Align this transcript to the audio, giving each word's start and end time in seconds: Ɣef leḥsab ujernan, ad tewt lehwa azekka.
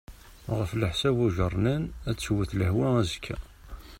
Ɣef 0.57 0.71
leḥsab 0.73 1.17
ujernan, 1.25 1.83
ad 2.09 2.17
tewt 2.17 2.51
lehwa 2.59 2.87
azekka. 3.01 3.37